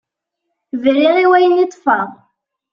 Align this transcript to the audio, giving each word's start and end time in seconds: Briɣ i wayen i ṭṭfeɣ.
Briɣ 0.81 1.15
i 1.23 1.25
wayen 1.29 1.63
i 1.63 1.65
ṭṭfeɣ. 1.67 2.07